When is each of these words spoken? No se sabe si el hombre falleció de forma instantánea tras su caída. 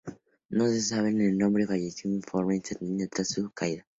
No 0.49 0.65
se 0.67 0.81
sabe 0.81 1.11
si 1.11 1.23
el 1.25 1.43
hombre 1.43 1.67
falleció 1.67 2.09
de 2.09 2.23
forma 2.23 2.55
instantánea 2.55 3.07
tras 3.07 3.29
su 3.29 3.51
caída. 3.51 3.85